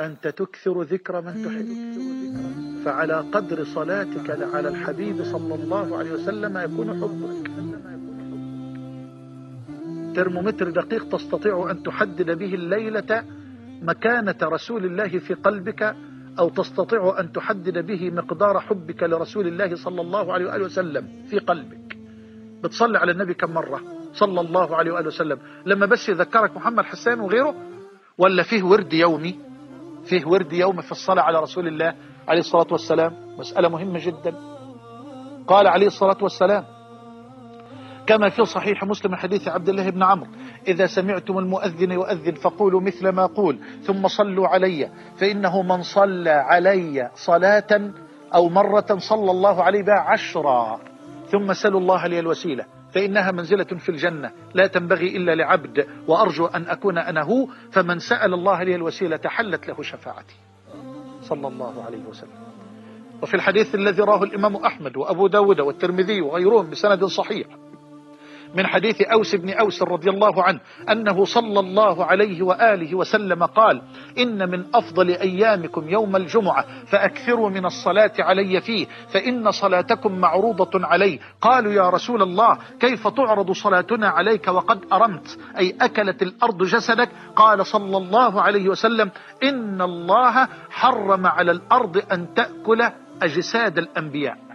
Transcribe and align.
أنت 0.00 0.28
تكثر 0.28 0.82
ذكر 0.82 1.20
من 1.20 1.34
تحب. 1.44 1.68
فعلى 2.84 3.24
قدر 3.32 3.64
صلاتك 3.74 4.30
على 4.54 4.68
الحبيب 4.68 5.24
صلى 5.24 5.54
الله 5.54 5.98
عليه 5.98 6.10
وسلم 6.10 6.58
يكون 6.58 6.88
حبك. 7.00 7.50
ترمومتر 10.16 10.70
دقيق 10.70 11.08
تستطيع 11.08 11.70
أن 11.70 11.82
تحدد 11.82 12.30
به 12.30 12.54
الليلة 12.54 13.39
مكانة 13.82 14.36
رسول 14.42 14.84
الله 14.84 15.18
في 15.18 15.34
قلبك 15.34 15.96
أو 16.38 16.48
تستطيع 16.48 17.16
أن 17.20 17.32
تحدد 17.32 17.86
به 17.86 18.10
مقدار 18.10 18.60
حبك 18.60 19.02
لرسول 19.02 19.46
الله 19.46 19.76
صلى 19.76 20.00
الله 20.00 20.32
عليه 20.32 20.46
وآله 20.46 20.64
وسلم 20.64 21.08
في 21.30 21.38
قلبك. 21.38 21.96
بتصلي 22.62 22.98
على 22.98 23.12
النبي 23.12 23.34
كم 23.34 23.50
مرة؟ 23.50 23.80
صلى 24.12 24.40
الله 24.40 24.76
عليه 24.76 24.92
وآله 24.92 25.06
وسلم. 25.06 25.38
لما 25.66 25.86
بس 25.86 26.08
يذكرك 26.08 26.56
محمد 26.56 26.84
حسان 26.84 27.20
وغيره؟ 27.20 27.54
ولا 28.18 28.42
فيه 28.42 28.62
ورد 28.62 28.92
يومي؟ 28.92 29.38
فيه 30.04 30.26
ورد 30.26 30.52
يومي 30.52 30.82
في 30.82 30.92
الصلاة 30.92 31.22
على 31.22 31.40
رسول 31.40 31.68
الله 31.68 31.94
عليه 32.28 32.40
الصلاة 32.40 32.66
والسلام؟ 32.70 33.12
مسألة 33.38 33.68
مهمة 33.68 34.06
جدا. 34.06 34.34
قال 35.48 35.66
عليه 35.66 35.86
الصلاة 35.86 36.16
والسلام 36.22 36.64
كما 38.06 38.28
في 38.28 38.44
صحيح 38.44 38.84
مسلم 38.84 39.14
حديث 39.14 39.48
عبد 39.48 39.68
الله 39.68 39.90
بن 39.90 40.02
عمرو 40.02 40.30
إذا 40.68 40.86
سمعتم 40.86 41.38
المؤذن 41.38 41.92
يؤذن 41.92 42.34
فقولوا 42.34 42.80
مثل 42.80 43.08
ما 43.08 43.26
قول 43.26 43.58
ثم 43.82 44.08
صلوا 44.08 44.48
علي. 44.48 44.90
فإنه 45.16 45.62
من 45.62 45.82
صلى 45.82 46.30
علي 46.30 47.10
صلاة 47.14 47.90
أو 48.34 48.48
مرة 48.48 48.98
صلى 48.98 49.30
الله 49.30 49.62
عليه 49.62 49.82
بها 49.82 50.00
عشرا. 50.00 50.80
ثم 51.30 51.52
سلوا 51.52 51.80
الله 51.80 52.06
لي 52.06 52.18
الوسيلة. 52.18 52.64
فإنها 52.92 53.30
منزلة 53.30 53.64
في 53.64 53.88
الجنة 53.88 54.30
لا 54.54 54.66
تنبغي 54.66 55.16
إلا 55.16 55.34
لعبد 55.34 55.86
وأرجو 56.08 56.46
أن 56.46 56.66
أكون 56.66 56.98
أنا 56.98 57.22
هو. 57.22 57.46
فمن 57.70 57.98
سأل 57.98 58.34
الله 58.34 58.62
لي 58.62 58.74
الوسيلة 58.74 59.20
حلت 59.26 59.68
له 59.68 59.82
شفاعتي. 59.82 60.36
صلى 61.22 61.48
الله 61.48 61.84
عليه 61.84 62.04
وسلم. 62.08 62.40
وفي 63.22 63.34
الحديث 63.34 63.74
الذي 63.74 64.02
راه 64.02 64.22
الإمام 64.22 64.56
أحمد 64.56 64.96
وأبو 64.96 65.26
داود 65.26 65.60
والترمذي 65.60 66.20
وغيرهم 66.20 66.70
بسند 66.70 67.04
صحيح 67.04 67.46
من 68.54 68.66
حديث 68.66 69.02
أوس 69.02 69.34
بن 69.34 69.50
أوس 69.50 69.82
رضي 69.82 70.10
الله 70.10 70.42
عنه 70.42 70.60
أنه 70.90 71.24
صلى 71.24 71.60
الله 71.60 72.04
عليه 72.04 72.42
وآله 72.42 72.94
وسلم 72.94 73.44
قال 73.44 73.82
إن 74.18 74.50
من 74.50 74.64
أفضل 74.74 75.08
أيامكم 75.08 75.88
يوم 75.88 76.16
الجمعة 76.16 76.64
فأكثروا 76.86 77.50
من 77.50 77.66
الصلاة 77.66 78.12
علي 78.18 78.60
فيه 78.60 78.86
فإن 79.12 79.50
صلاتكم 79.50 80.12
معروضة 80.18 80.86
علي. 80.86 81.20
قالوا 81.40 81.72
يا 81.72 81.90
رسول 81.90 82.22
الله 82.22 82.58
كيف 82.80 83.08
تعرض 83.08 83.52
صلاتنا 83.52 84.08
عليك 84.08 84.48
وقد 84.48 84.84
أرمت؟ 84.92 85.38
أي 85.58 85.76
أكلت 85.80 86.22
الأرض 86.22 86.62
جسدك؟ 86.62 87.08
قال 87.36 87.66
صلى 87.66 87.96
الله 87.96 88.42
عليه 88.42 88.68
وسلم 88.68 89.10
إن 89.42 89.82
الله 89.82 90.48
حرم 90.70 91.26
على 91.26 91.50
الأرض 91.52 92.02
أن 92.12 92.34
تأكل 92.34 92.82
أجساد 93.22 93.78
الأنبياء. 93.78 94.49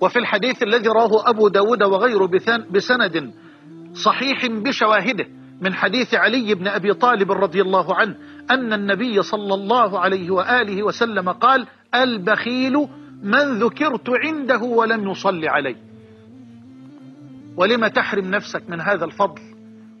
وفي 0.00 0.18
الحديث 0.18 0.62
الذي 0.62 0.88
راه 0.88 1.30
أبو 1.30 1.48
داود 1.48 1.82
وغيره 1.82 2.26
بسند 2.70 3.32
صحيح 3.94 4.46
بشواهده 4.46 5.26
من 5.60 5.74
حديث 5.74 6.14
علي 6.14 6.54
بن 6.54 6.68
أبي 6.68 6.94
طالب 6.94 7.32
رضي 7.32 7.62
الله 7.62 7.94
عنه 7.94 8.16
أن 8.50 8.72
النبي 8.72 9.22
صلى 9.22 9.54
الله 9.54 9.98
عليه 9.98 10.30
وآله 10.30 10.82
وسلم 10.82 11.30
قال 11.30 11.66
البخيل 11.94 12.88
من 13.22 13.58
ذكرت 13.58 14.10
عنده 14.24 14.62
ولم 14.62 15.10
يصلي 15.10 15.48
علي 15.48 15.76
ولم 17.56 17.86
تحرم 17.86 18.30
نفسك 18.30 18.62
من 18.70 18.80
هذا 18.80 19.04
الفضل؟ 19.04 19.42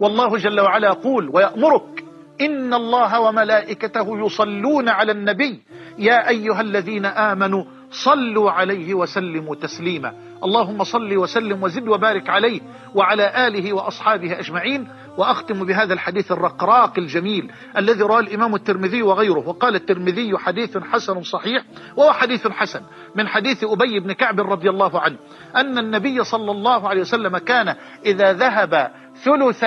والله 0.00 0.36
جل 0.36 0.60
وعلا 0.60 0.88
يقول 0.88 1.30
ويأمرك 1.32 2.04
إن 2.40 2.74
الله 2.74 3.20
وملائكته 3.20 4.26
يصلون 4.26 4.88
على 4.88 5.12
النبي. 5.12 5.62
يا 5.98 6.28
أيها 6.28 6.60
الذين 6.60 7.06
آمنوا 7.06 7.64
صلوا 7.90 8.50
عليه 8.50 8.94
وسلموا 8.94 9.54
تسليما. 9.54 10.14
اللهم 10.44 10.84
صل 10.84 11.16
وسلم 11.16 11.62
وزد 11.62 11.88
وبارك 11.88 12.30
عليه 12.30 12.60
وعلى 12.94 13.46
آله 13.46 13.72
وأصحابه 13.72 14.38
أجمعين. 14.38 14.88
وأختم 15.18 15.64
بهذا 15.64 15.94
الحديث 15.94 16.32
الرقراق 16.32 16.98
الجميل 16.98 17.52
الذي 17.76 18.02
رأى 18.02 18.20
الإمام 18.20 18.54
الترمذي 18.54 19.02
وغيره. 19.02 19.48
وقال 19.48 19.74
الترمذي 19.74 20.38
حديث 20.38 20.78
حسن 20.78 21.22
صحيح 21.22 21.64
وهو 21.96 22.12
حديث 22.12 22.46
حسن 22.46 22.80
من 23.14 23.28
حديث 23.28 23.64
أبي 23.64 24.00
بن 24.00 24.12
كعب 24.12 24.40
رضي 24.40 24.70
الله 24.70 25.00
عنه 25.00 25.16
أن 25.56 25.78
النبي 25.78 26.24
صلى 26.24 26.50
الله 26.50 26.88
عليه 26.88 27.00
وسلم 27.00 27.38
كان 27.38 27.74
إذا 28.06 28.32
ذهب 28.32 28.90
ثلث 29.24 29.64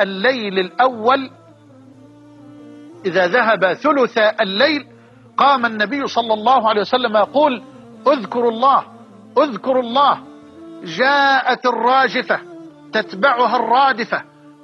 الليل 0.00 0.58
الأول 0.58 1.30
إذا 3.06 3.26
ذهب 3.26 3.72
ثلث 3.72 4.18
الليل 4.18 4.86
قام 5.40 5.66
النبي 5.66 6.06
صلى 6.06 6.34
الله 6.34 6.68
عليه 6.68 6.80
وسلم 6.80 7.16
يقول 7.16 7.62
اذكروا 8.06 8.50
الله 8.50 8.84
اذكروا 9.38 9.82
الله 9.82 10.20
جاءت 10.84 11.66
الراجفة 11.66 12.40
تتبعها 12.92 13.56
الرادفة 13.56 14.22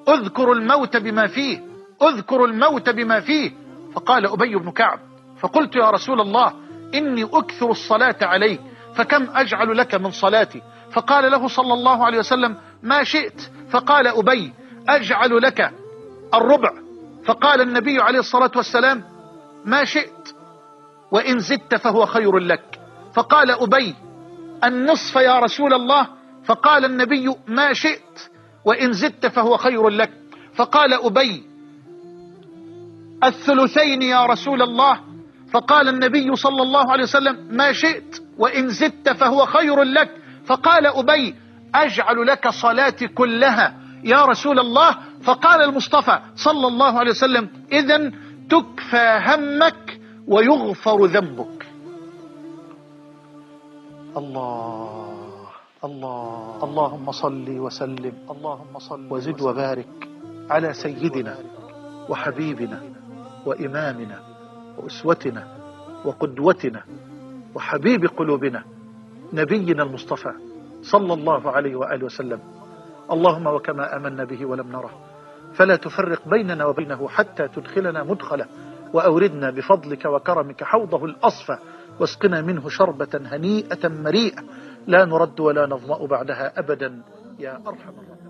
اذكروا 0.08 0.54
الموت 0.54 0.96
بما 0.96 1.26
فيه 1.26 1.66
اذكروا 2.02 2.46
الموت 2.46 2.90
بما 2.90 3.20
فيه. 3.20 3.52
فقال 3.94 4.26
أبي 4.26 4.56
بن 4.56 4.70
كعب 4.70 4.98
فقلت 5.40 5.76
يا 5.76 5.90
رسول 5.90 6.20
الله 6.20 6.52
إني 6.94 7.24
أكثر 7.24 7.70
الصلاة 7.70 8.16
عليك 8.22 8.60
فكم 8.94 9.26
أجعل 9.34 9.76
لك 9.76 9.94
من 9.94 10.10
صلاتي؟ 10.10 10.62
فقال 10.92 11.30
له 11.30 11.48
صلى 11.48 11.74
الله 11.74 12.04
عليه 12.04 12.18
وسلم 12.18 12.56
ما 12.82 13.04
شئت. 13.04 13.50
فقال 13.70 14.06
أبي 14.06 14.52
أجعل 14.88 15.42
لك 15.42 15.70
الربع. 16.34 16.70
فقال 17.24 17.60
النبي 17.60 18.00
عليه 18.00 18.18
الصلاة 18.18 18.50
والسلام 18.56 19.04
ما 19.64 19.84
شئت. 19.84 20.35
وإن 21.10 21.38
زدت 21.38 21.74
فهو 21.74 22.06
خير 22.06 22.38
لك. 22.38 22.80
فقال 23.14 23.50
أبي 23.50 23.94
النصف 24.64 25.16
يا 25.16 25.38
رسول 25.38 25.74
الله. 25.74 26.06
فقال 26.44 26.84
النبي 26.84 27.34
ما 27.48 27.72
شئت 27.72 28.30
وإن 28.64 28.92
زدت 28.92 29.26
فهو 29.26 29.56
خير 29.56 29.88
لك. 29.88 30.12
فقال 30.54 30.94
أبي 30.94 31.42
الثلثين 33.24 34.02
يا 34.02 34.26
رسول 34.26 34.62
الله. 34.62 35.00
فقال 35.52 35.88
النبي 35.88 36.36
صلى 36.36 36.62
الله 36.62 36.92
عليه 36.92 37.02
وسلم 37.02 37.48
ما 37.50 37.72
شئت 37.72 38.22
وإن 38.38 38.68
زدت 38.68 39.08
فهو 39.08 39.46
خير 39.46 39.82
لك. 39.82 40.10
فقال 40.46 40.86
أبي 40.86 41.34
أجعل 41.74 42.26
لك 42.26 42.48
صلاتي 42.48 43.08
كلها 43.08 43.74
يا 44.04 44.24
رسول 44.24 44.58
الله. 44.60 44.96
فقال 45.22 45.62
المصطفى 45.62 46.18
صلى 46.36 46.66
الله 46.66 46.98
عليه 46.98 47.10
وسلم 47.10 47.48
إذا 47.72 48.12
تكفى 48.50 49.20
همك 49.26 49.85
ويغفر 50.28 51.06
ذنبك. 51.06 51.66
الله 54.16 55.16
الله 55.84 56.64
اللهم 56.64 57.12
صل 57.12 57.48
وسلم 57.58 58.12
اللهم 58.30 58.78
صل 58.78 59.12
وزد 59.12 59.40
وبارك 59.40 60.08
على 60.50 60.72
سيدنا 60.72 61.38
وحبيبنا 62.08 62.82
وإمامنا 63.46 64.18
وأسوتنا 64.78 65.48
وقدوتنا 66.04 66.82
وحبيب 67.54 68.06
قلوبنا 68.06 68.64
نبينا 69.32 69.82
المصطفى 69.82 70.32
صلى 70.82 71.12
الله 71.14 71.50
عليه 71.50 71.76
وآله 71.76 72.04
وسلم. 72.04 72.40
اللهم 73.10 73.46
وكما 73.46 73.96
آمنا 73.96 74.24
به 74.24 74.46
ولم 74.46 74.72
نره. 74.72 74.90
فلا 75.54 75.76
تفرق 75.76 76.28
بيننا 76.28 76.64
وبينه 76.66 77.08
حتى 77.08 77.48
تدخلنا 77.48 78.02
مدخله. 78.02 78.46
وأوردنا 78.94 79.50
بفضلك 79.50 80.04
وكرمك 80.04 80.64
حوضه 80.64 81.04
الأصفى 81.04 81.58
واسقنا 82.00 82.40
منه 82.40 82.68
شربة 82.68 83.20
هنيئة 83.24 83.88
مريئة. 83.88 84.42
لا 84.86 85.04
نرد 85.04 85.40
ولا 85.40 85.66
نظمأ 85.66 86.06
بعدها 86.06 86.58
أبدا. 86.58 87.02
يا 87.38 87.60
أرحم 87.66 87.92
الراحمين. 87.98 88.26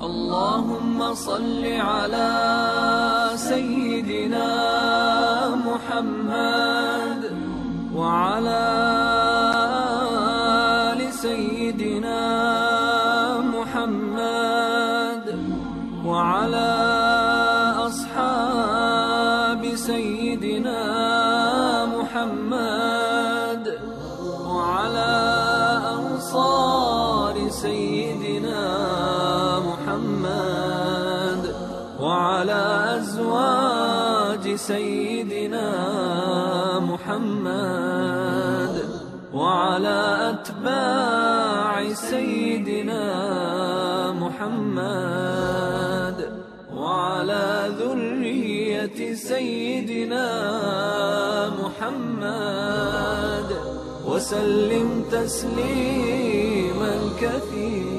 اللهم 0.00 1.14
صل 1.14 1.64
على 1.64 2.30
سيدنا 3.36 4.48
محمد 5.56 7.22
وعلى 7.94 8.64
آل 10.92 11.12
سيدنا 11.12 12.20
محمد 13.40 15.26
وعلى 16.06 16.68
أصحاب 16.80 16.89
سيدنا 27.80 28.60
محمد 29.60 31.42
وعلى 32.00 32.62
أزواج 32.98 34.54
سيدنا 34.54 35.68
محمد 36.80 38.74
وعلى 39.34 39.98
أتباع 40.30 41.92
سيدنا 41.92 43.02
محمد 44.12 46.18
وعلى 46.76 47.70
ذرية 47.78 49.14
سيدنا 49.14 50.26
محمد 50.26 50.39
وسلم 54.20 55.04
تسليما 55.10 56.92
كثيرا. 57.20 57.89